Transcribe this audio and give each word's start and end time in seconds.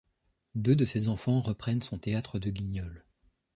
Deux 0.55 0.75
de 0.75 0.83
ses 0.83 0.97
dix 1.01 1.09
enfants 1.09 1.41
reprennent 1.41 1.83
son 1.83 1.99
théâtre 1.99 2.39
de 2.39 2.49
Guignol. 2.49 3.05